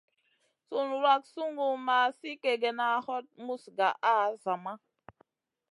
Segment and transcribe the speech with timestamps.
[0.69, 4.73] Sùn wrak sungu ma sli kègèna, hot muz gaʼa a zama.